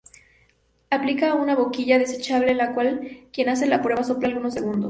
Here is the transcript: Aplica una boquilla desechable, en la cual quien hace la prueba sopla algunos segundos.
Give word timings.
Aplica 0.89 1.35
una 1.35 1.55
boquilla 1.55 1.99
desechable, 1.99 2.49
en 2.53 2.57
la 2.57 2.73
cual 2.73 3.27
quien 3.31 3.49
hace 3.49 3.67
la 3.67 3.83
prueba 3.83 4.03
sopla 4.03 4.29
algunos 4.29 4.55
segundos. 4.55 4.79